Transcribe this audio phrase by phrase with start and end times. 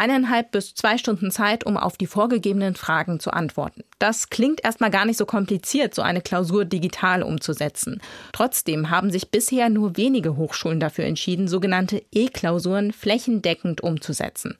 [0.00, 3.84] Eineinhalb bis zwei Stunden Zeit, um auf die vorgegebenen Fragen zu antworten.
[3.98, 8.00] Das klingt erstmal gar nicht so kompliziert, so eine Klausur digital umzusetzen.
[8.32, 14.56] Trotzdem haben sich bisher nur wenige Hochschulen dafür entschieden, sogenannte E-Klausuren flächendeckend umzusetzen.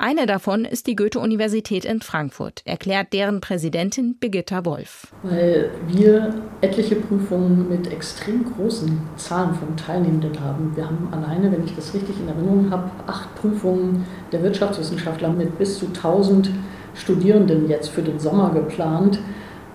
[0.00, 5.08] Eine davon ist die Goethe-Universität in Frankfurt, erklärt deren Präsidentin Birgitta Wolf.
[5.24, 10.70] Weil wir etliche Prüfungen mit extrem großen Zahlen von Teilnehmenden haben.
[10.76, 15.58] Wir haben alleine, wenn ich das richtig in Erinnerung habe, acht Prüfungen der Wirtschaftswissenschaftler mit
[15.58, 16.50] bis zu 1000
[16.94, 19.18] Studierenden jetzt für den Sommer geplant.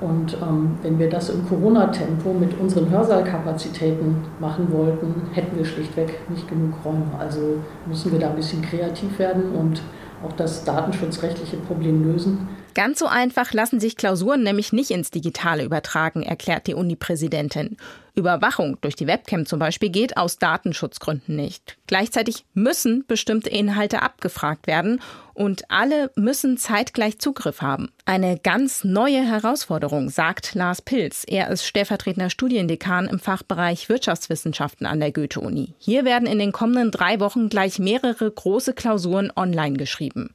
[0.00, 6.28] Und ähm, wenn wir das im Corona-Tempo mit unseren Hörsaalkapazitäten machen wollten, hätten wir schlichtweg
[6.28, 7.06] nicht genug Räume.
[7.20, 9.80] Also müssen wir da ein bisschen kreativ werden und
[10.24, 12.48] auch das datenschutzrechtliche Problem lösen.
[12.74, 17.76] Ganz so einfach lassen sich Klausuren nämlich nicht ins Digitale übertragen, erklärt die Uni-Präsidentin.
[18.14, 21.76] Überwachung durch die Webcam zum Beispiel geht aus Datenschutzgründen nicht.
[21.86, 25.00] Gleichzeitig müssen bestimmte Inhalte abgefragt werden
[25.34, 27.92] und alle müssen zeitgleich Zugriff haben.
[28.04, 31.24] Eine ganz neue Herausforderung, sagt Lars Pilz.
[31.28, 35.74] Er ist stellvertretender Studiendekan im Fachbereich Wirtschaftswissenschaften an der Goethe-Uni.
[35.78, 40.34] Hier werden in den kommenden drei Wochen gleich mehrere große Klausuren online geschrieben.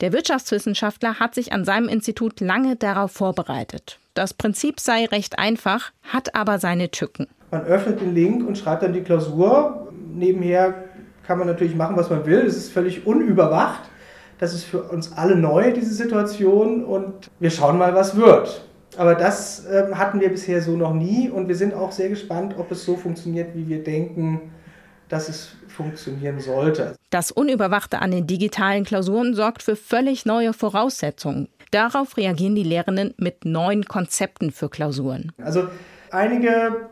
[0.00, 4.00] Der Wirtschaftswissenschaftler hat sich an seinem Institut lange darauf vorbereitet.
[4.14, 7.28] Das Prinzip sei recht einfach, hat aber seine Tücken.
[7.50, 9.92] Man öffnet den Link und schreibt dann die Klausur.
[10.12, 10.74] Nebenher
[11.24, 12.40] kann man natürlich machen, was man will.
[12.40, 13.82] Es ist völlig unüberwacht.
[14.38, 16.84] Das ist für uns alle neu, diese Situation.
[16.84, 18.66] Und wir schauen mal, was wird.
[18.96, 21.30] Aber das äh, hatten wir bisher so noch nie.
[21.30, 24.52] Und wir sind auch sehr gespannt, ob es so funktioniert, wie wir denken,
[25.14, 26.96] dass es funktionieren sollte.
[27.10, 31.48] Das Unüberwachte an den digitalen Klausuren sorgt für völlig neue Voraussetzungen.
[31.70, 35.30] Darauf reagieren die Lehrenden mit neuen Konzepten für Klausuren.
[35.40, 35.68] Also
[36.10, 36.88] einige,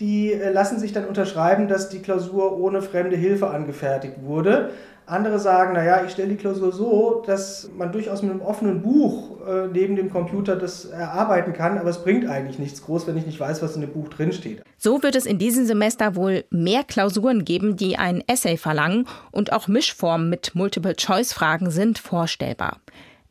[0.00, 4.70] die lassen sich dann unterschreiben, dass die Klausur ohne fremde Hilfe angefertigt wurde.
[5.10, 9.40] Andere sagen, naja, ich stelle die Klausur so, dass man durchaus mit einem offenen Buch
[9.44, 13.26] äh, neben dem Computer das erarbeiten kann, aber es bringt eigentlich nichts groß, wenn ich
[13.26, 14.62] nicht weiß, was in dem Buch drinsteht.
[14.78, 19.52] So wird es in diesem Semester wohl mehr Klausuren geben, die ein Essay verlangen und
[19.52, 22.78] auch Mischformen mit Multiple-Choice-Fragen sind vorstellbar.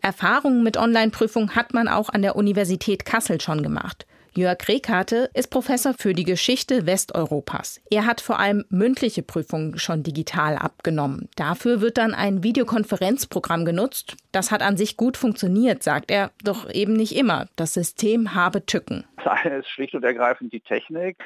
[0.01, 4.05] Erfahrungen mit Online-Prüfungen hat man auch an der Universität Kassel schon gemacht.
[4.39, 7.81] Jörg Rekate ist Professor für die Geschichte Westeuropas.
[7.91, 11.27] Er hat vor allem mündliche Prüfungen schon digital abgenommen.
[11.35, 14.15] Dafür wird dann ein Videokonferenzprogramm genutzt.
[14.31, 17.47] Das hat an sich gut funktioniert, sagt er, doch eben nicht immer.
[17.57, 19.03] Das System habe Tücken.
[19.17, 21.17] Das eine ist schlicht und ergreifend die Technik,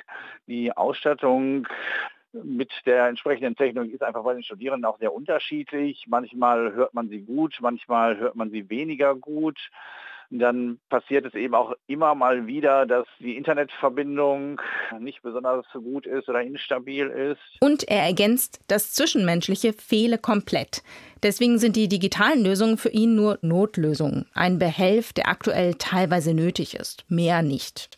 [0.47, 1.67] die Ausstattung
[2.31, 6.05] mit der entsprechenden Technik ist einfach bei den Studierenden auch sehr unterschiedlich.
[6.07, 9.59] Manchmal hört man sie gut, manchmal hört man sie weniger gut
[10.39, 14.61] dann passiert es eben auch immer mal wieder, dass die Internetverbindung
[14.99, 17.61] nicht besonders gut ist oder instabil ist.
[17.61, 20.83] Und er ergänzt, das Zwischenmenschliche fehle komplett.
[21.23, 26.75] Deswegen sind die digitalen Lösungen für ihn nur Notlösungen, ein Behelf, der aktuell teilweise nötig
[26.75, 27.89] ist, mehr nicht.